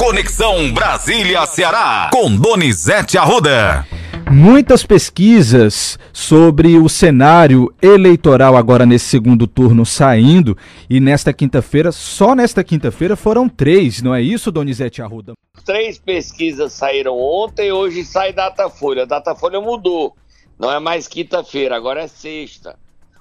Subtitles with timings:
[0.00, 3.86] Conexão Brasília-Ceará, com Donizete Arruda.
[4.30, 10.56] Muitas pesquisas sobre o cenário eleitoral agora nesse segundo turno saindo
[10.88, 15.34] e nesta quinta-feira, só nesta quinta-feira foram três, não é isso, Donizete Arruda?
[15.66, 19.02] Três pesquisas saíram ontem, hoje sai Datafolha.
[19.02, 20.16] A Datafolha mudou,
[20.58, 22.78] não é mais quinta-feira, agora é sexta.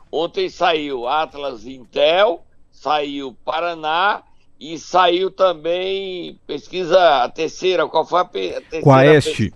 [0.10, 2.42] Ontem saiu Atlas Intel,
[2.72, 4.24] saiu Paraná
[4.60, 8.84] e saiu também pesquisa, a terceira, qual foi a, a terceira?
[8.84, 9.54] Quaeste.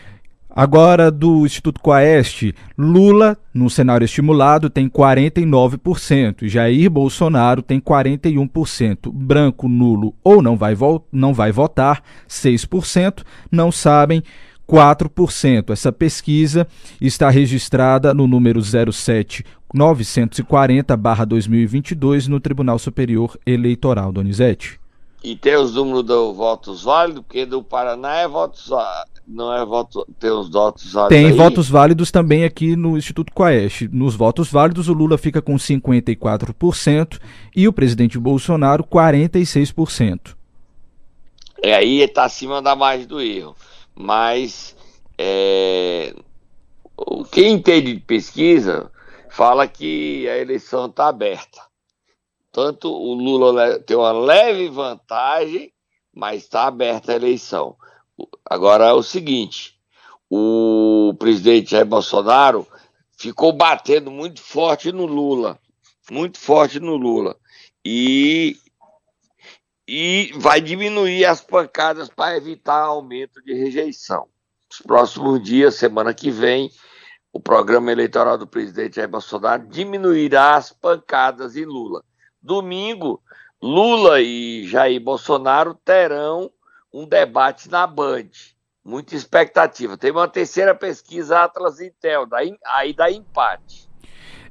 [0.54, 9.70] Agora, do Instituto Coeste, Lula, no cenário estimulado, tem 49%, Jair Bolsonaro tem 41%, branco,
[9.70, 10.76] nulo ou não vai,
[11.10, 14.22] não vai votar, 6%, não sabem,
[14.72, 15.72] 4%.
[15.72, 16.66] Essa pesquisa
[17.02, 19.44] está registrada no número 07
[19.76, 24.80] 940-2022 no Tribunal Superior Eleitoral, Donizete.
[25.24, 28.70] E tem os números dos votos válidos, porque do Paraná é votos
[29.28, 31.32] não é voto, tem os votos válidos Tem aí.
[31.32, 33.88] votos válidos também aqui no Instituto Coeste.
[33.92, 37.20] Nos votos válidos, o Lula fica com 54%
[37.56, 40.36] e o presidente Bolsonaro 46%.
[41.64, 43.56] É, aí está acima da margem do erro.
[43.96, 44.76] Mas
[45.18, 46.14] é,
[47.32, 48.92] quem entende de pesquisa
[49.30, 51.62] fala que a eleição está aberta.
[52.52, 55.72] Tanto o Lula tem uma leve vantagem,
[56.14, 57.78] mas está aberta a eleição.
[58.46, 59.80] Agora é o seguinte:
[60.30, 62.68] o presidente Jair Bolsonaro
[63.18, 65.60] ficou batendo muito forte no Lula,
[66.10, 67.38] muito forte no Lula.
[67.86, 68.58] E,
[69.94, 74.26] e vai diminuir as pancadas para evitar aumento de rejeição.
[74.70, 76.72] Nos próximos dias, semana que vem,
[77.34, 82.02] o programa eleitoral do presidente Jair Bolsonaro diminuirá as pancadas em Lula.
[82.42, 83.22] Domingo,
[83.62, 86.50] Lula e Jair Bolsonaro terão
[86.94, 88.30] um debate na Band.
[88.86, 89.98] Muita expectativa.
[89.98, 93.92] Tem uma terceira pesquisa Atlas Intel, daí, aí dá empate.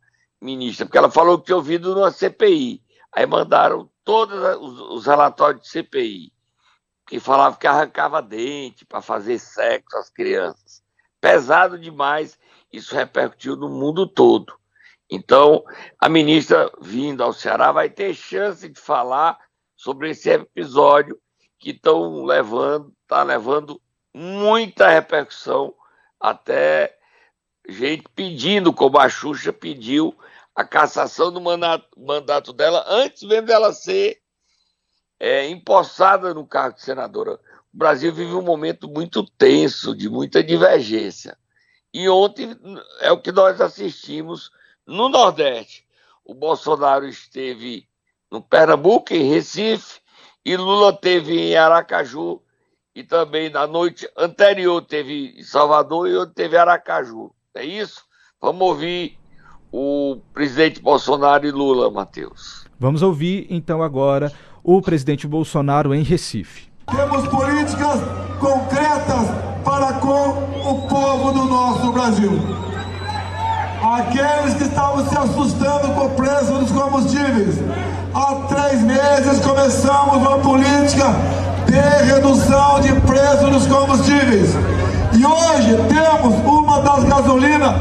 [0.40, 2.82] ministra, porque ela falou que tinha ouvido numa CPI.
[3.12, 6.32] Aí mandaram todos os, os relatórios de CPI
[7.06, 10.82] que falava que arrancava dente para fazer sexo às crianças.
[11.20, 12.38] Pesado demais,
[12.72, 14.58] isso repercutiu no mundo todo.
[15.10, 15.62] Então,
[16.00, 19.38] a ministra vindo ao Ceará vai ter chance de falar
[19.82, 21.20] sobre esse episódio
[21.58, 23.82] que estão levando, está levando
[24.14, 25.74] muita repercussão,
[26.20, 26.96] até
[27.68, 30.16] gente pedindo, como a Xuxa pediu,
[30.54, 34.22] a cassação do mandato, dela antes mesmo dela ser
[35.18, 37.32] é, empossada no cargo de senadora.
[37.74, 41.36] O Brasil vive um momento muito tenso, de muita divergência.
[41.92, 42.56] E ontem
[43.00, 44.48] é o que nós assistimos
[44.86, 45.84] no Nordeste.
[46.24, 47.88] O Bolsonaro esteve
[48.32, 50.00] no Pernambuco, em Recife,
[50.42, 52.40] e Lula teve em Aracaju,
[52.94, 57.30] e também na noite anterior teve em Salvador e hoje teve em Aracaju.
[57.54, 58.02] É isso?
[58.40, 59.18] Vamos ouvir
[59.70, 62.66] o presidente Bolsonaro e Lula, Matheus.
[62.80, 64.32] Vamos ouvir então agora
[64.64, 66.72] o presidente Bolsonaro em Recife.
[66.90, 68.00] Temos políticas
[68.40, 69.28] concretas
[69.62, 72.32] para com o povo do nosso Brasil.
[73.82, 77.91] Aqueles que estavam se assustando com o preço dos combustíveis.
[78.14, 81.14] Há três meses começamos uma política
[81.66, 84.50] de redução de preço dos combustíveis.
[85.14, 87.74] E hoje temos uma das gasolinas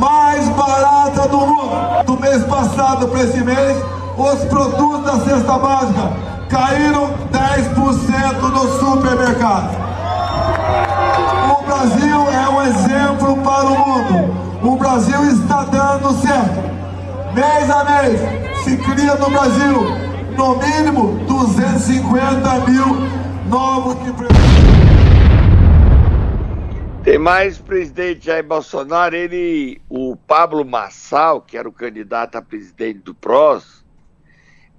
[0.00, 2.04] mais baratas do mundo.
[2.04, 3.76] Do mês passado para esse mês,
[4.18, 6.10] os produtos da cesta básica
[6.48, 9.70] caíram 10% no supermercado.
[11.48, 14.34] O Brasil é um exemplo para o mundo.
[14.64, 16.75] O Brasil está dando certo.
[17.36, 18.18] Mês a mês
[18.64, 19.82] se cria no Brasil
[20.38, 22.86] no mínimo 250 mil
[23.50, 24.36] novos empregos.
[27.04, 33.00] Tem mais presidente Jair Bolsonaro, ele, o Pablo Massal, que era o candidato a presidente
[33.00, 33.84] do PROS,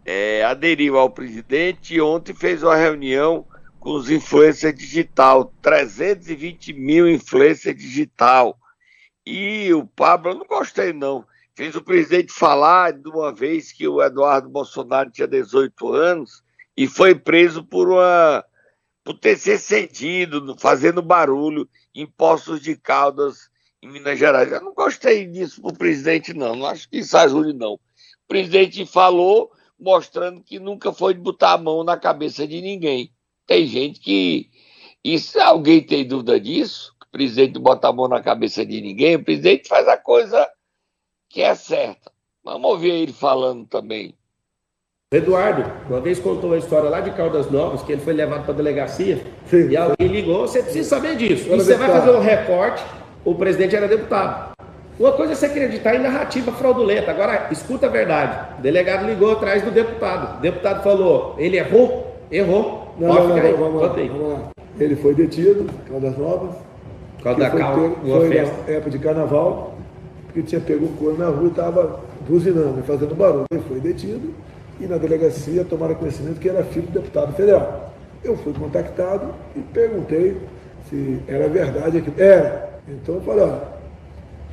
[0.03, 3.45] é, aderiu ao presidente e ontem fez uma reunião
[3.80, 8.57] com os influencers digital, 320 mil influencers digital.
[9.24, 11.24] E o Pablo, eu não gostei não,
[11.57, 16.44] fez o presidente falar de uma vez que o Eduardo Bolsonaro tinha 18 anos
[16.77, 18.45] e foi preso por uma
[19.04, 23.50] por ter se cedido, fazendo barulho em Poços de Caldas,
[23.81, 24.51] em Minas Gerais.
[24.51, 26.56] Eu não gostei disso para o presidente, não.
[26.56, 27.74] Não acho que isso ajude, não.
[27.74, 27.80] O
[28.27, 29.50] presidente falou,
[29.80, 33.12] mostrando que nunca foi de botar a mão na cabeça de ninguém.
[33.48, 34.51] Tem gente que.
[35.03, 39.15] E se alguém tem dúvida disso, o presidente bota a mão na cabeça de ninguém,
[39.15, 40.48] o presidente faz a coisa
[41.29, 42.12] que é certa.
[42.44, 44.15] Vamos ouvir ele falando também.
[45.12, 48.53] Eduardo, uma vez contou a história lá de Caldas Novas, que ele foi levado para
[48.53, 49.69] a delegacia, Sim.
[49.69, 51.47] e alguém ligou, você precisa saber disso.
[51.47, 52.83] E você vai fazer um recorte,
[53.24, 54.51] o presidente era deputado.
[55.00, 57.12] Uma coisa é você acreditar em narrativa fraudulenta.
[57.12, 58.57] Agora, escuta a verdade.
[58.57, 60.39] O delegado ligou atrás do deputado.
[60.39, 62.18] O deputado falou, ele errou?
[62.31, 62.94] Errou.
[62.97, 63.53] Não, não, não, aí.
[63.53, 64.50] Vamos, lá, vamos lá.
[64.79, 66.56] Ele foi detido, Caldas Novas.
[67.24, 68.56] Caldas da Cal, foi festa.
[68.65, 69.76] na época de carnaval,
[70.38, 73.45] porque tinha pego um corno na rua e estava buzinando, fazendo barulho.
[73.51, 74.34] Ele foi detido
[74.80, 77.92] e na delegacia tomaram conhecimento que era filho do deputado federal.
[78.24, 80.38] Eu fui contactado e perguntei
[80.89, 82.16] se era verdade aquilo.
[82.19, 82.80] Era.
[82.88, 83.57] Então eu falei, ó,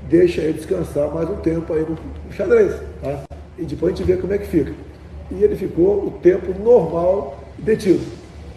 [0.09, 3.21] deixa ele descansar mais um tempo aí no, xadrez, tá?
[3.59, 4.73] E depois a gente vê como é que fica.
[5.31, 8.05] E ele ficou o tempo normal detido.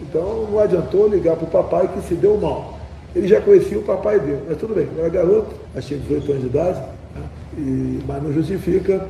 [0.00, 2.78] Então não adiantou ligar para o papai que se deu mal.
[3.14, 6.42] Ele já conhecia o papai dele, mas tudo bem, era garoto, que tinha 18 anos
[6.42, 6.97] de idade?
[7.58, 9.08] E, mas não justifica.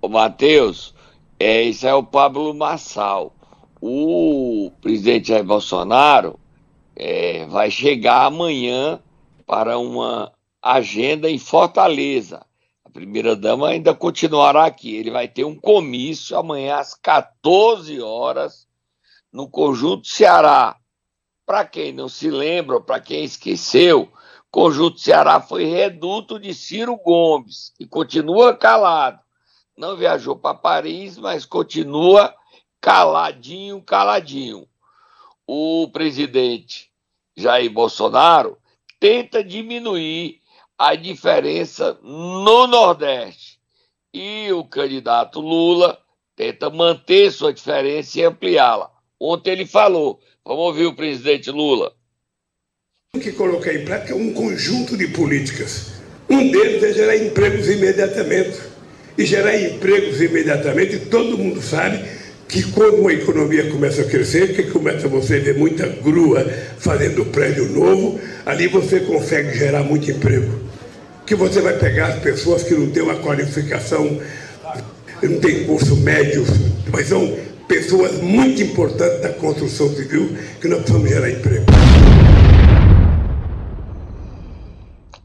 [0.00, 0.94] Ô Matheus,
[1.38, 3.34] é, isso é o Pablo Massal.
[3.80, 6.38] O presidente Jair Bolsonaro
[6.94, 9.00] é, vai chegar amanhã
[9.46, 10.32] para uma
[10.62, 12.46] agenda em Fortaleza.
[12.84, 14.94] A primeira-dama ainda continuará aqui.
[14.94, 18.68] Ele vai ter um comício amanhã às 14 horas
[19.32, 20.76] no Conjunto Ceará.
[21.44, 24.08] Para quem não se lembra, para quem esqueceu,
[24.52, 29.18] Conjunto Ceará foi reduto de Ciro Gomes e continua calado.
[29.74, 32.34] Não viajou para Paris, mas continua
[32.78, 34.68] caladinho, caladinho.
[35.46, 36.90] O presidente
[37.34, 38.58] Jair Bolsonaro
[39.00, 40.42] tenta diminuir
[40.76, 43.58] a diferença no Nordeste.
[44.12, 45.98] E o candidato Lula
[46.36, 48.92] tenta manter sua diferença e ampliá-la.
[49.18, 51.96] Ontem ele falou, vamos ouvir o presidente Lula.
[53.20, 55.88] Que colocar em prática é um conjunto de políticas.
[56.30, 58.56] Um deles é gerar empregos imediatamente.
[59.18, 62.02] E gerar empregos imediatamente, todo mundo sabe
[62.48, 66.42] que quando uma economia começa a crescer, que começa você ver muita grua
[66.78, 70.50] fazendo prédio novo, ali você consegue gerar muito emprego.
[71.26, 74.22] Que você vai pegar as pessoas que não têm uma qualificação,
[75.22, 76.46] não têm curso médio,
[76.90, 77.36] mas são
[77.68, 81.66] pessoas muito importantes da construção civil que nós precisamos gerar emprego.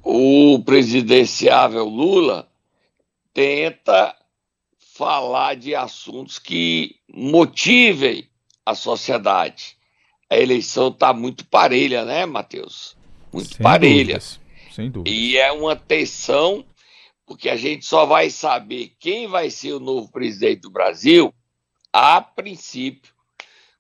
[0.04, 2.50] O presidenciável Lula
[3.34, 4.16] tenta
[4.96, 8.30] falar de assuntos que motivem
[8.66, 9.78] a sociedade.
[10.30, 12.98] A eleição está muito parelha, né, Matheus?
[13.32, 14.16] Muito Sem parelha.
[14.16, 14.40] Dúvidas.
[14.72, 15.16] Sem dúvida.
[15.16, 16.66] E é uma tensão,
[17.26, 21.34] porque a gente só vai saber quem vai ser o novo presidente do Brasil,
[21.94, 23.14] a princípio,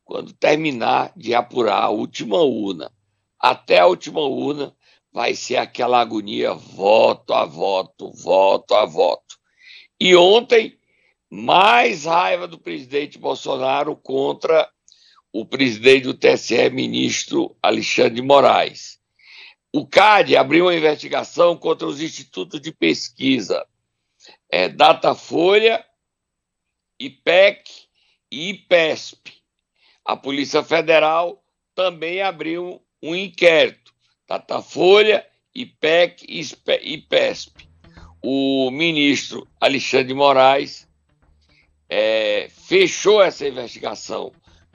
[0.05, 2.91] quando terminar de apurar a última urna.
[3.39, 4.73] até a última urna,
[5.17, 9.35] vai ser aquela agonia voto a voto, voto a voto.
[9.99, 10.77] E ontem,
[11.27, 14.71] mais raiva do presidente Bolsonaro contra
[15.33, 18.99] o presidente do TSE, ministro Alexandre de Moraes.
[19.73, 23.65] O CAD abriu uma investigação contra os institutos de pesquisa
[24.51, 25.83] é, Datafolha,
[26.99, 27.63] IPEC
[28.31, 29.33] e IPESP.
[30.05, 31.43] A Polícia Federal
[31.73, 33.96] também abriu um inquérito.
[34.27, 36.41] Datafolha, IPEC e
[36.93, 37.67] IPESP.
[38.21, 40.87] O ministro Alexandre de Moraes
[41.89, 44.31] é, fechou essa investigação.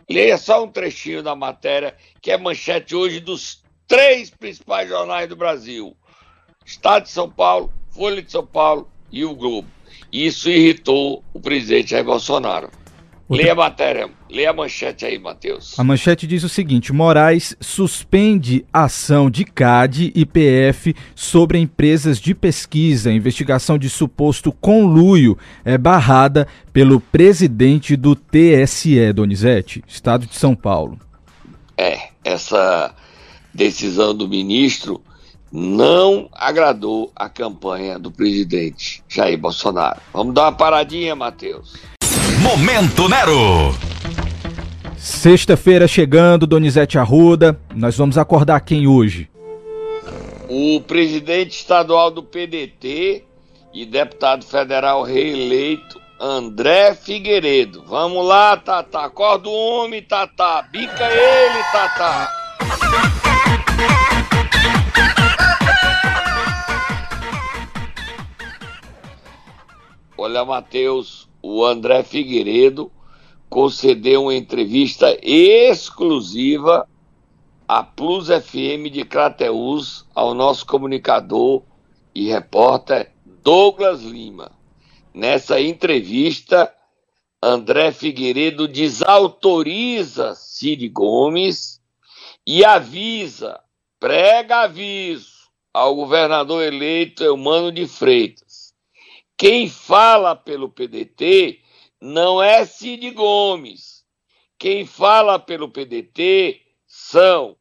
[0.09, 5.37] Leia só um trechinho da matéria, que é manchete hoje dos três principais jornais do
[5.37, 5.97] Brasil:
[6.65, 9.69] Estado de São Paulo, Folha de São Paulo e o Globo.
[10.11, 12.71] Isso irritou o presidente Jair Bolsonaro.
[13.33, 15.79] Leia a matéria, leia a manchete aí, Matheus.
[15.79, 22.35] A manchete diz o seguinte: Moraes suspende ação de CAD e PF sobre empresas de
[22.35, 23.09] pesquisa.
[23.09, 30.55] A investigação de suposto conluio é barrada pelo presidente do TSE, Donizete, Estado de São
[30.55, 30.99] Paulo.
[31.77, 32.95] É, essa
[33.55, 35.03] decisão do ministro
[35.51, 40.01] não agradou a campanha do presidente Jair Bolsonaro.
[40.13, 41.92] Vamos dar uma paradinha, Matheus.
[42.43, 43.73] Momento Nero.
[44.97, 47.57] Sexta-feira chegando, Donizete Arruda.
[47.73, 49.31] Nós vamos acordar quem hoje?
[50.49, 53.25] O presidente estadual do PDT
[53.73, 57.85] e deputado federal reeleito, André Figueiredo.
[57.87, 58.99] Vamos lá, Tata.
[59.03, 60.63] Acorda o homem, Tata.
[60.63, 62.29] Bica ele, Tata.
[70.19, 72.91] Olha, Matheus, o André Figueiredo
[73.51, 76.89] concedeu uma entrevista exclusiva
[77.67, 81.63] à Plus FM de Crateus ao nosso comunicador
[82.15, 84.53] e repórter Douglas Lima.
[85.13, 86.73] Nessa entrevista,
[87.43, 91.81] André Figueiredo desautoriza Cid Gomes
[92.47, 93.61] e avisa,
[93.99, 95.33] prega aviso
[95.75, 98.42] ao governador eleito Eumano de Freitas
[99.43, 101.61] quem fala pelo PDT
[102.01, 104.05] não é Cid Gomes.
[104.57, 107.57] Quem fala pelo PDT são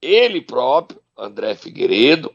[0.00, 2.34] ele próprio, André Figueiredo,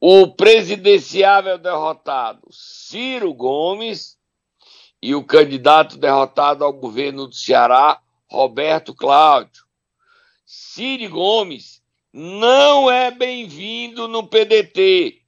[0.00, 4.16] o presidenciável derrotado Ciro Gomes
[5.02, 8.00] e o candidato derrotado ao governo do Ceará,
[8.30, 9.64] Roberto Cláudio.
[10.46, 15.20] Ciro Gomes não é bem-vindo no PDT.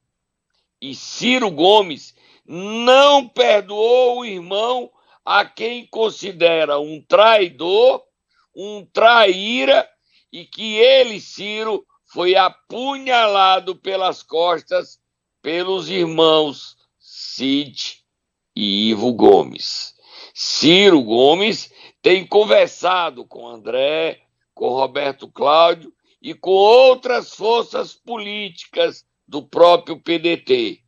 [0.80, 2.14] E Ciro Gomes
[2.46, 4.90] não perdoou o irmão
[5.24, 8.02] a quem considera um traidor,
[8.54, 9.88] um traíra
[10.30, 15.00] e que ele, Ciro, foi apunhalado pelas costas
[15.40, 18.02] pelos irmãos Cid
[18.54, 19.94] e Ivo Gomes.
[20.32, 21.72] Ciro Gomes
[22.02, 24.20] tem conversado com André,
[24.54, 30.83] com Roberto Cláudio e com outras forças políticas do próprio PDT.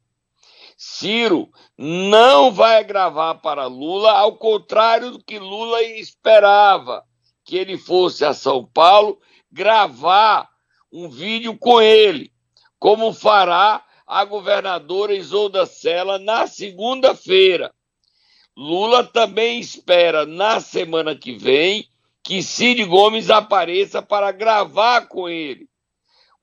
[0.77, 7.03] Ciro não vai gravar para Lula, ao contrário do que Lula esperava,
[7.45, 9.19] que ele fosse a São Paulo
[9.51, 10.49] gravar
[10.93, 12.31] um vídeo com ele,
[12.79, 17.73] como fará a governadora Isolda Sela na segunda-feira.
[18.57, 21.89] Lula também espera na semana que vem
[22.23, 25.69] que Cid Gomes apareça para gravar com ele.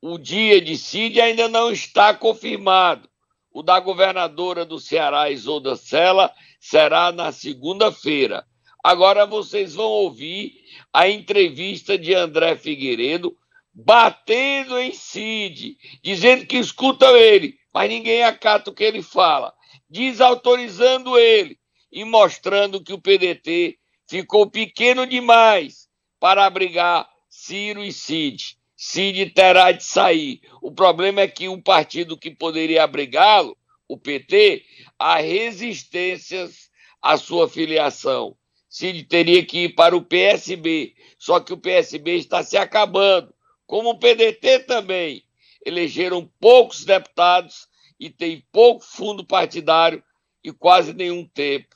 [0.01, 3.09] O dia de Cid ainda não está confirmado.
[3.53, 8.45] O da governadora do Ceará, Isolda Sela, será na segunda-feira.
[8.83, 10.53] Agora vocês vão ouvir
[10.91, 13.37] a entrevista de André Figueiredo
[13.73, 19.53] batendo em Cid, dizendo que escuta ele, mas ninguém acata o que ele fala,
[19.89, 21.57] desautorizando ele
[21.91, 25.87] e mostrando que o PDT ficou pequeno demais
[26.19, 28.57] para abrigar Ciro e Cid.
[28.85, 30.41] Cid terá de sair.
[30.61, 33.55] O problema é que um partido que poderia abrigá-lo,
[33.87, 34.61] o PT,
[34.99, 36.69] há resistências
[37.01, 38.35] à sua filiação.
[38.67, 43.33] Cid teria que ir para o PSB, só que o PSB está se acabando,
[43.65, 45.23] como o PDT também.
[45.65, 50.03] Elegeram poucos deputados e tem pouco fundo partidário
[50.43, 51.73] e quase nenhum tempo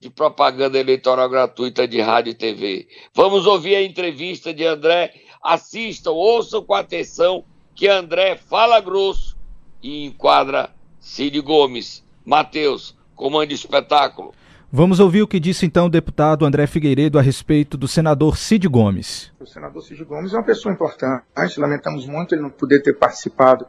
[0.00, 2.88] de propaganda eleitoral gratuita de rádio e TV.
[3.14, 9.36] Vamos ouvir a entrevista de André assistam, ouçam com atenção que André fala grosso
[9.82, 12.04] e enquadra Cid Gomes.
[12.24, 14.32] Matheus, comande o espetáculo.
[14.70, 18.68] Vamos ouvir o que disse então o deputado André Figueiredo a respeito do senador Cid
[18.68, 19.32] Gomes.
[19.40, 21.58] O senador Cid Gomes é uma pessoa importante.
[21.58, 23.66] Lamentamos muito ele não poder ter participado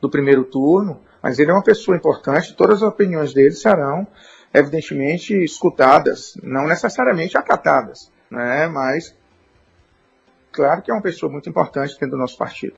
[0.00, 2.54] do primeiro turno, mas ele é uma pessoa importante.
[2.54, 4.06] Todas as opiniões dele serão,
[4.54, 8.68] evidentemente, escutadas, não necessariamente acatadas, né?
[8.68, 9.12] mas
[10.56, 12.74] claro que é uma pessoa muito importante dentro do nosso partido.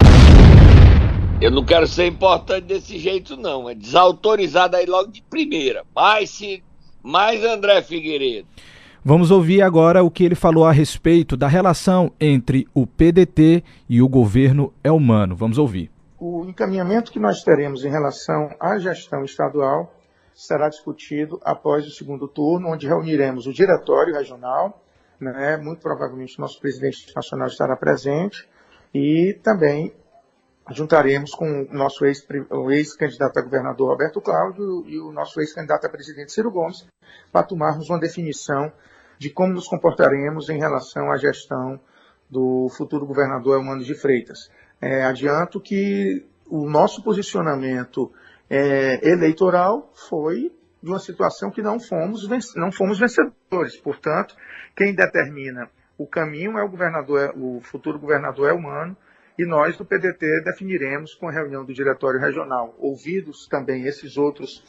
[1.41, 3.71] Eu não quero ser importante desse jeito, não.
[3.71, 5.85] É desautorizado aí logo de primeira.
[5.95, 6.65] Mas se
[7.01, 8.49] mais André Figueiredo.
[9.05, 14.03] Vamos ouvir agora o que ele falou a respeito da relação entre o PDT e
[14.03, 15.37] o governo Elmano.
[15.37, 15.91] Vamos ouvir.
[16.19, 19.95] O encaminhamento que nós teremos em relação à gestão estadual
[20.35, 24.83] será discutido após o segundo turno, onde reuniremos o diretório regional,
[25.21, 28.49] né, muito provavelmente nosso presidente nacional estará presente,
[28.95, 29.93] e também
[30.71, 35.91] juntaremos com o nosso ex-candidato ex a governador Roberto Cláudio e o nosso ex-candidato a
[35.91, 36.87] presidente Ciro Gomes,
[37.33, 38.71] para tomarmos uma definição
[39.19, 41.81] de como nos comportaremos em relação à gestão
[42.31, 44.51] do futuro governador Elmano de Freitas.
[44.81, 48.13] É, adianto que o nosso posicionamento
[48.49, 53.77] é, eleitoral foi de uma situação que não fomos, não fomos vencedores.
[53.81, 54.35] Portanto,
[54.77, 58.97] quem determina o caminho é o governador, o futuro governador é humano,
[59.39, 64.65] e nós do PDT definiremos com a reunião do diretório regional, ouvidos também esses outros,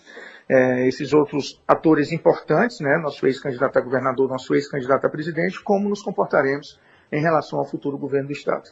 [0.48, 5.90] é, esses outros atores importantes, né, nosso ex-candidato a governador, nosso ex-candidato a presidente, como
[5.90, 6.80] nos comportaremos
[7.12, 8.70] em relação ao futuro governo do Estado.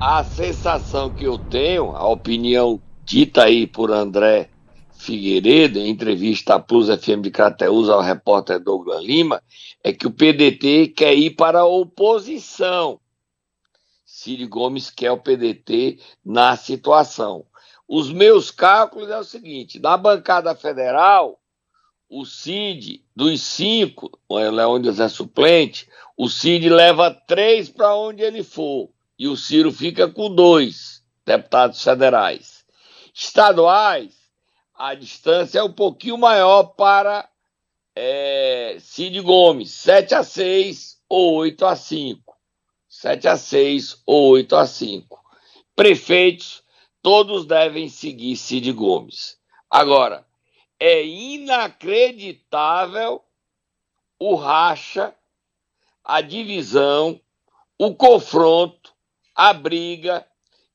[0.00, 4.48] A sensação que eu tenho, a opinião dita aí por André
[4.98, 9.42] Figueiredo, em entrevista à Plus FM de Crateus ao repórter Douglas Lima,
[9.82, 13.00] é que o PDT quer ir para a oposição
[14.18, 17.46] Ciro Gomes quer o PDT na situação.
[17.86, 21.38] Os meus cálculos é o seguinte: na bancada federal,
[22.10, 28.42] o Cid, dos cinco, o Leônidas é suplente, o Cid leva três para onde ele
[28.42, 32.64] for, e o Ciro fica com dois deputados federais.
[33.14, 34.17] Estaduais,
[34.78, 37.28] a distância é um pouquinho maior para
[37.96, 42.38] é, Cid Gomes, 7 a 6 ou 8 a 5.
[42.88, 45.20] 7 a 6 ou 8 a 5.
[45.74, 46.62] Prefeitos,
[47.02, 49.36] todos devem seguir Cid Gomes.
[49.68, 50.24] Agora,
[50.78, 53.20] é inacreditável
[54.16, 55.12] o racha,
[56.04, 57.20] a divisão,
[57.76, 58.94] o confronto,
[59.34, 60.24] a briga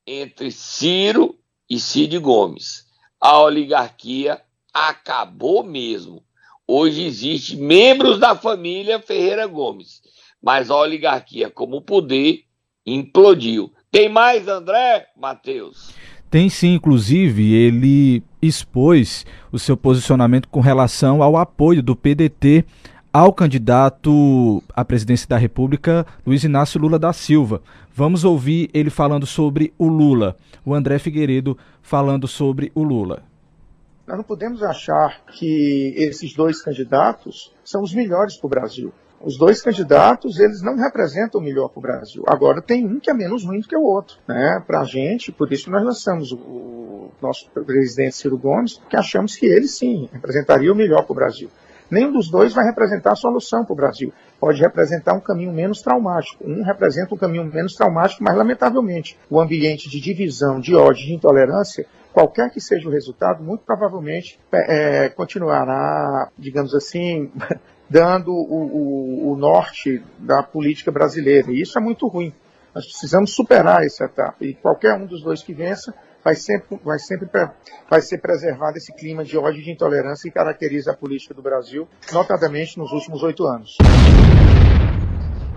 [0.06, 1.40] entre Ciro
[1.70, 2.83] e Cid Gomes.
[3.24, 4.42] A oligarquia
[4.74, 6.22] acabou mesmo.
[6.68, 10.04] Hoje existe membros da família Ferreira Gomes
[10.44, 12.42] mas a oligarquia como poder
[12.86, 13.72] implodiu.
[13.90, 15.94] Tem mais, André, Matheus?
[16.30, 22.66] Tem sim, inclusive, ele expôs o seu posicionamento com relação ao apoio do PDT
[23.14, 27.62] ao candidato à presidência da República, Luiz Inácio Lula da Silva.
[27.94, 33.22] Vamos ouvir ele falando sobre o Lula, o André Figueiredo falando sobre o Lula.
[34.08, 38.92] Nós não podemos achar que esses dois candidatos são os melhores para o Brasil.
[39.22, 42.24] Os dois candidatos, eles não representam o melhor para o Brasil.
[42.28, 44.18] Agora, tem um que é menos ruim do que o outro.
[44.28, 44.62] Né?
[44.66, 49.46] Para a gente, por isso nós lançamos o nosso presidente Ciro Gomes, que achamos que
[49.46, 51.50] ele sim representaria o melhor para o Brasil.
[51.94, 54.12] Nenhum dos dois vai representar a solução para o Brasil.
[54.40, 56.44] Pode representar um caminho menos traumático.
[56.44, 61.14] Um representa um caminho menos traumático, mas lamentavelmente, o ambiente de divisão, de ódio, de
[61.14, 67.32] intolerância, qualquer que seja o resultado, muito provavelmente é, continuará, digamos assim,
[67.88, 71.52] dando o, o, o norte da política brasileira.
[71.52, 72.34] E isso é muito ruim.
[72.74, 74.38] Nós precisamos superar essa etapa.
[74.42, 75.94] E qualquer um dos dois que vença
[76.24, 77.30] vai sempre, vai sempre
[77.90, 81.42] vai ser preservado esse clima de ódio e de intolerância que caracteriza a política do
[81.42, 83.78] Brasil, notadamente nos últimos oito anos.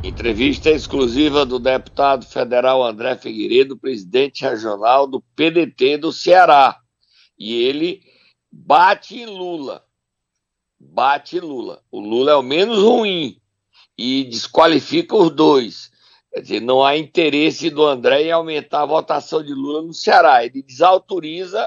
[0.03, 6.77] Entrevista exclusiva do deputado federal André Figueiredo, presidente regional do PDT do Ceará.
[7.39, 8.03] E ele
[8.51, 9.87] bate em Lula
[10.79, 11.83] bate Lula.
[11.91, 13.41] O Lula é o menos ruim
[13.97, 15.91] e desqualifica os dois.
[16.37, 20.45] Quer dizer, não há interesse do André em aumentar a votação de Lula no Ceará.
[20.45, 21.67] Ele desautoriza,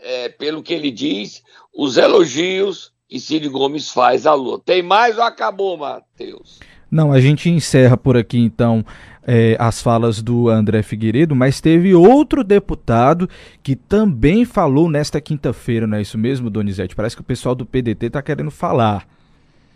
[0.00, 1.42] é, pelo que ele diz,
[1.76, 4.62] os elogios que Ciro Gomes faz a Lula.
[4.64, 6.58] Tem mais ou acabou, Matheus?
[6.90, 8.82] Não, a gente encerra por aqui então
[9.26, 13.28] é, as falas do André Figueiredo, mas teve outro deputado
[13.62, 16.96] que também falou nesta quinta-feira, não é isso mesmo, Donizete?
[16.96, 19.06] Parece que o pessoal do PDT está querendo falar.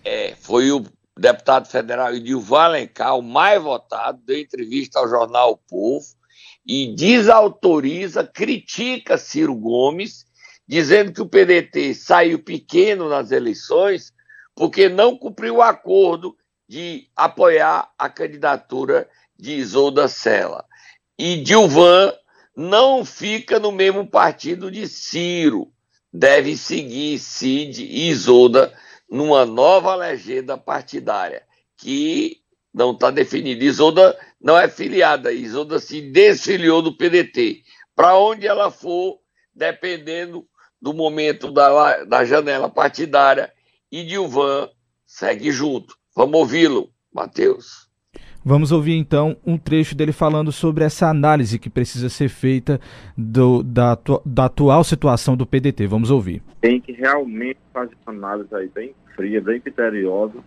[0.03, 0.87] É, foi o
[1.19, 6.07] deputado federal Edilvan Alencar, o mais votado, deu entrevista ao jornal o Povo
[6.67, 10.27] e desautoriza, critica Ciro Gomes,
[10.69, 14.13] dizendo que o PDT saiu pequeno nas eleições
[14.55, 16.37] porque não cumpriu o acordo
[16.69, 20.65] de apoiar a candidatura de Isolda Sela.
[21.19, 22.13] E Dilvan
[22.57, 25.71] não fica no mesmo partido de Ciro.
[26.13, 28.73] Deve seguir Cid e Isolda
[29.09, 31.43] numa nova legenda partidária,
[31.77, 32.43] que
[32.73, 33.65] não está definida.
[33.65, 37.63] Isolda não é filiada, Isolda se desfiliou do PDT.
[37.95, 39.19] Para onde ela for,
[39.55, 40.47] dependendo
[40.81, 43.53] do momento da, da janela partidária,
[43.91, 44.69] e Dilvan
[45.07, 45.97] segue junto.
[46.15, 47.86] Vamos ouvi-lo, Matheus.
[48.49, 52.81] Vamos ouvir então um trecho dele falando sobre essa análise que precisa ser feita
[53.19, 55.89] do, da, da atual situação do PDT.
[55.89, 56.41] Vamos ouvir.
[56.61, 60.39] Tem que realmente fazer uma análise aí bem fria, bem criteriosa,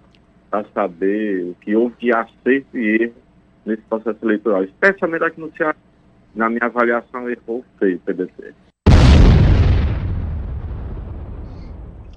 [0.49, 3.15] para saber o que houve de acerto e erro
[3.65, 5.75] nesse processo eleitoral, especialmente aqui no Ceará.
[6.33, 8.53] Na minha avaliação, errou feio o PDT.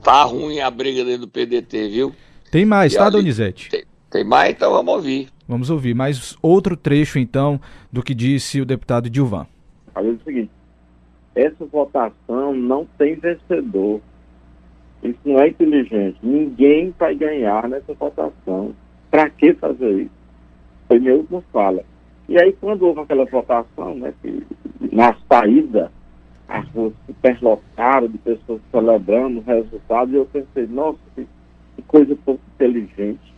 [0.00, 2.14] Tá ruim a briga dentro do PDT, viu?
[2.52, 3.68] Tem mais, e tá, ali, Donizete?
[3.68, 5.28] Tem, tem mais, então vamos ouvir.
[5.52, 7.60] Vamos ouvir mais outro trecho, então,
[7.92, 9.46] do que disse o deputado Dilvan.
[9.92, 10.50] Falei o seguinte:
[11.34, 14.00] essa votação não tem vencedor.
[15.02, 16.16] Isso não é inteligente.
[16.22, 18.74] Ninguém vai ganhar nessa votação.
[19.10, 20.10] Para que fazer isso?
[20.88, 21.84] Foi meu última fala.
[22.30, 24.46] E aí, quando houve aquela votação, né, que,
[24.90, 25.92] na saída,
[26.48, 31.26] as ruas superlotadas de pessoas celebrando o resultado, e eu pensei, nossa, que
[31.86, 33.34] coisa pouco inteligente.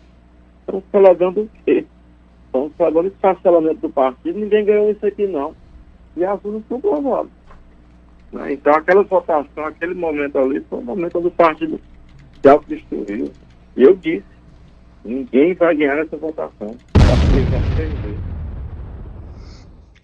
[0.61, 1.85] Estão celebrando o quê?
[2.55, 5.57] Estão celebrando esse parcelamento do partido, ninguém ganhou isso aqui não.
[6.17, 7.33] E as urnas estão provadas.
[8.33, 8.53] Né?
[8.53, 11.81] Então, aquela votação, aquele momento ali, foi um momento onde o partido
[12.40, 13.33] se autodestruiu.
[13.77, 14.25] E eu disse,
[15.05, 16.77] ninguém vai ganhar essa votação.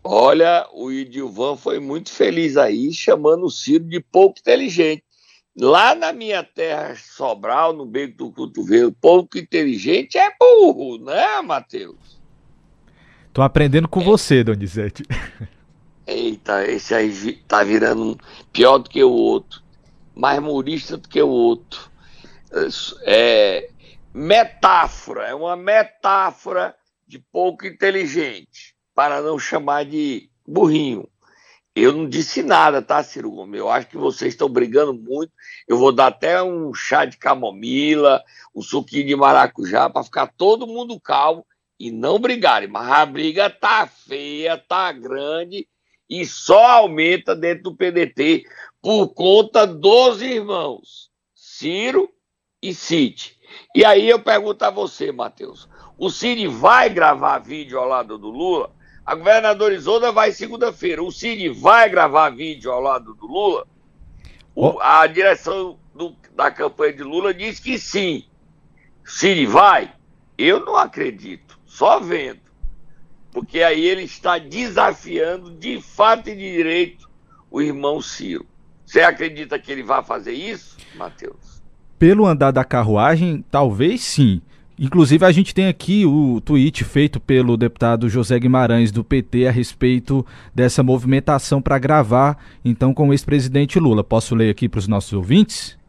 [0.02, 5.04] Olha, o Idilvan foi muito feliz aí, chamando o Ciro de pouco inteligente.
[5.56, 12.19] Lá na minha terra Sobral, no beco do cotovelo, pouco inteligente é burro, né, Matheus?
[13.32, 14.04] Tô aprendendo com é.
[14.04, 15.04] você, Donizete.
[16.06, 18.18] Eita, esse aí tá virando
[18.52, 19.62] pior do que o outro,
[20.14, 21.88] mais humorista do que o outro.
[23.04, 23.70] É
[24.12, 26.74] metáfora, é uma metáfora
[27.06, 31.08] de pouco inteligente, para não chamar de burrinho.
[31.76, 33.60] Eu não disse nada, tá, Ciro Gomes?
[33.60, 35.32] Eu acho que vocês estão brigando muito.
[35.68, 38.20] Eu vou dar até um chá de camomila,
[38.52, 41.46] um suquinho de maracujá, para ficar todo mundo calmo
[41.80, 42.68] e não brigarem.
[42.68, 45.66] Mas a briga tá feia, tá grande
[46.08, 48.44] e só aumenta dentro do PDT
[48.82, 52.10] por conta dos irmãos Ciro
[52.62, 53.38] e Cid.
[53.74, 58.28] E aí eu pergunto a você, Matheus: o Cid vai gravar vídeo ao lado do
[58.28, 58.70] Lula?
[59.04, 61.02] A governadora Isolda vai segunda-feira.
[61.02, 63.66] O Cid vai gravar vídeo ao lado do Lula?
[64.54, 68.24] O, a direção do, da campanha de Lula diz que sim.
[69.04, 69.92] Cid vai?
[70.36, 71.49] Eu não acredito,
[71.80, 72.50] só vendo
[73.32, 77.08] porque aí ele está desafiando de fato e de direito
[77.50, 78.44] o irmão Ciro.
[78.84, 81.62] Você acredita que ele vai fazer isso, Matheus?
[81.98, 84.42] Pelo andar da carruagem, talvez sim.
[84.78, 89.50] Inclusive, a gente tem aqui o tweet feito pelo deputado José Guimarães, do PT, a
[89.50, 94.04] respeito dessa movimentação para gravar, então, com o ex-presidente Lula.
[94.04, 95.79] Posso ler aqui para os nossos ouvintes?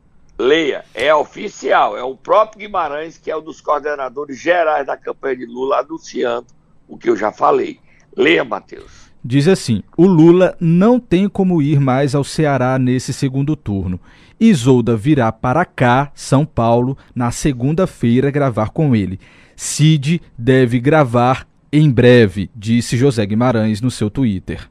[0.42, 5.38] Leia, é oficial, é o próprio Guimarães, que é um dos coordenadores gerais da campanha
[5.38, 6.48] de Lula, anunciando
[6.88, 7.80] o que eu já falei.
[8.18, 9.12] Leia, Matheus.
[9.24, 14.00] Diz assim: o Lula não tem como ir mais ao Ceará nesse segundo turno.
[14.40, 19.20] Isolda virá para cá, São Paulo, na segunda-feira gravar com ele.
[19.56, 24.68] Cid deve gravar em breve, disse José Guimarães no seu Twitter.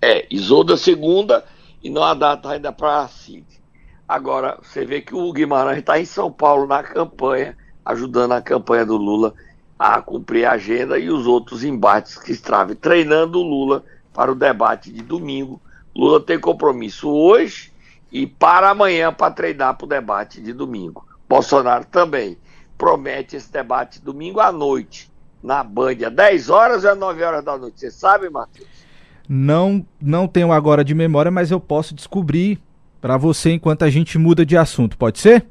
[0.00, 1.44] É, Isolda segunda
[1.82, 3.57] e não há data ainda para Cid.
[4.08, 8.86] Agora, você vê que o Guimarães está em São Paulo na campanha, ajudando a campanha
[8.86, 9.34] do Lula
[9.78, 14.34] a cumprir a agenda e os outros embates que estava treinando o Lula para o
[14.34, 15.60] debate de domingo.
[15.94, 17.70] Lula tem compromisso hoje
[18.10, 21.06] e para amanhã para treinar para o debate de domingo.
[21.28, 22.38] Bolsonaro também
[22.78, 25.10] promete esse debate domingo à noite,
[25.42, 27.78] na Band, às 10 horas ou às 9 horas da noite.
[27.78, 28.66] Você sabe, Matheus?
[29.28, 32.58] Não, não tenho agora de memória, mas eu posso descobrir
[33.00, 34.96] para você enquanto a gente muda de assunto.
[34.96, 35.46] Pode ser?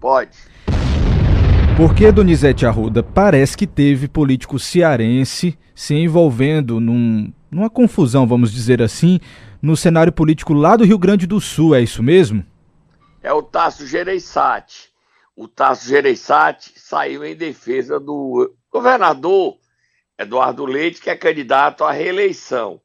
[0.00, 0.36] Pode.
[1.76, 8.80] Porque Donizete Arruda parece que teve político cearense se envolvendo num, numa confusão, vamos dizer
[8.80, 9.20] assim,
[9.60, 12.44] no cenário político lá do Rio Grande do Sul, é isso mesmo?
[13.22, 14.88] É o Tasso Gereissati.
[15.34, 19.58] O Tasso Gereissati saiu em defesa do governador
[20.18, 22.80] Eduardo Leite, que é candidato à reeleição.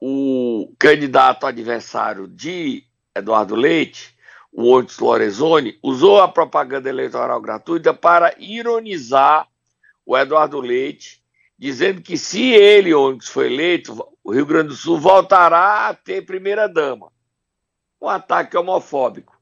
[0.00, 2.82] O candidato adversário de
[3.14, 4.12] Eduardo Leite,
[4.52, 9.46] o Ontes Lorenzoni, usou a propaganda eleitoral gratuita para ironizar
[10.04, 11.22] o Eduardo Leite,
[11.56, 16.22] dizendo que se ele, Ontes, for eleito, o Rio Grande do Sul voltará a ter
[16.22, 17.12] primeira-dama.
[18.00, 19.38] Um ataque homofóbico.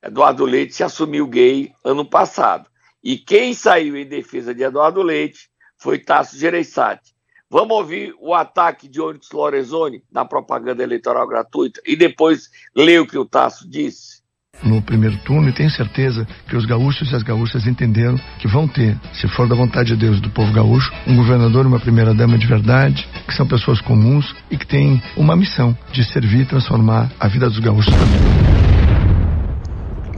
[0.00, 2.70] Eduardo Leite se assumiu gay ano passado.
[3.02, 7.15] E quem saiu em defesa de Eduardo Leite foi Tasso Gereissati.
[7.48, 13.06] Vamos ouvir o ataque de Onyx Lorenzoni na propaganda eleitoral gratuita e depois ler o
[13.06, 14.20] que o Tasso disse.
[14.64, 18.66] No primeiro turno, e tenho certeza que os gaúchos e as gaúchas entenderam que vão
[18.66, 22.36] ter, se for da vontade de Deus do povo gaúcho, um governador e uma primeira-dama
[22.36, 27.12] de verdade, que são pessoas comuns e que têm uma missão de servir e transformar
[27.20, 28.56] a vida dos gaúchos também.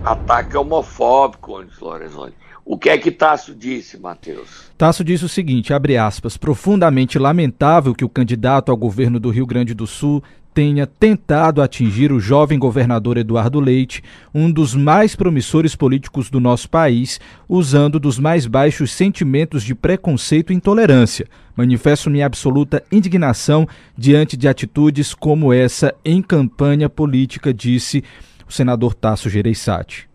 [0.02, 2.32] Ataque homofóbico, Onyx Lorenzoni.
[2.70, 4.70] O que é que Tasso disse, Matheus?
[4.76, 9.46] Tasso disse o seguinte, abre aspas, profundamente lamentável que o candidato ao governo do Rio
[9.46, 14.02] Grande do Sul tenha tentado atingir o jovem governador Eduardo Leite,
[14.34, 20.52] um dos mais promissores políticos do nosso país, usando dos mais baixos sentimentos de preconceito
[20.52, 21.26] e intolerância.
[21.56, 28.04] Manifesto minha absoluta indignação diante de atitudes como essa em campanha política, disse
[28.46, 30.06] o senador Tasso Gereissati.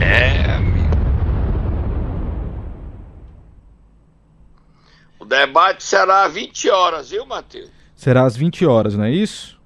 [0.00, 0.60] É.
[5.18, 7.70] O debate será às 20 horas, viu, Matheus?
[7.94, 9.60] Será às 20 horas, não é isso?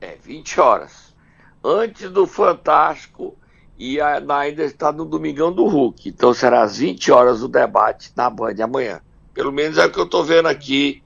[0.00, 1.14] É, 20 horas.
[1.64, 3.36] Antes do Fantástico
[3.78, 6.08] e ainda está no Domingão do Hulk.
[6.08, 9.00] Então será às 20 horas o debate na Band amanhã.
[9.32, 11.02] Pelo menos é o que eu estou vendo aqui.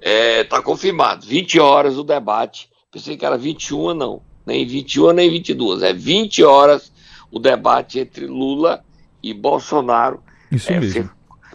[0.00, 1.26] Está é, confirmado.
[1.26, 2.70] 20 horas o debate.
[2.92, 4.20] Pensei que era 21, não.
[4.44, 5.82] Nem 21, nem 22.
[5.82, 6.92] É 20 horas
[7.30, 8.84] o debate entre Lula
[9.22, 10.22] e Bolsonaro.
[10.50, 11.10] Isso é, mesmo.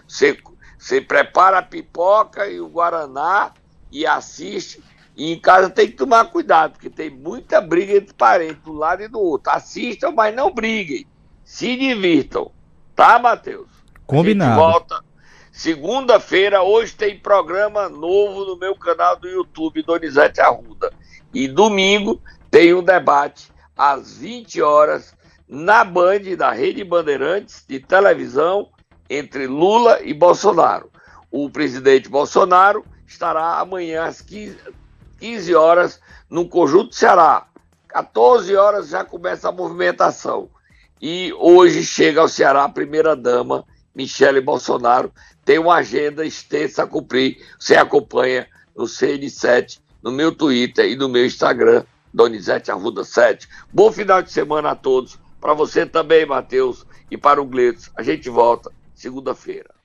[0.07, 0.37] Você,
[0.77, 3.51] você prepara a pipoca e o Guaraná
[3.91, 4.83] e assiste.
[5.15, 9.03] E em casa tem que tomar cuidado, porque tem muita briga entre parentes, do lado
[9.03, 9.51] e do outro.
[9.51, 11.05] Assistam, mas não briguem.
[11.43, 12.51] Se divirtam.
[12.95, 13.69] Tá, Matheus?
[14.05, 14.59] Combinado.
[14.59, 15.03] volta
[15.51, 16.63] segunda-feira.
[16.63, 20.91] Hoje tem programa novo no meu canal do YouTube, Donizete Arruda.
[21.33, 25.13] E domingo tem um debate às 20 horas
[25.51, 28.69] na Band da Rede Bandeirantes de televisão
[29.09, 30.89] entre Lula e Bolsonaro.
[31.29, 34.57] O presidente Bolsonaro estará amanhã às 15,
[35.19, 37.47] 15 horas no Conjunto Ceará.
[37.89, 40.49] 14 horas já começa a movimentação.
[41.01, 45.11] E hoje chega ao Ceará a primeira-dama, Michele Bolsonaro.
[45.43, 47.45] Tem uma agenda extensa a cumprir.
[47.59, 51.83] Você acompanha no CN7, no meu Twitter e no meu Instagram,
[52.13, 53.49] Donizete Arruda 7.
[53.73, 55.19] Bom final de semana a todos.
[55.41, 57.91] Para você também, Matheus, e para o Gleitz.
[57.95, 59.80] A gente volta segunda-feira.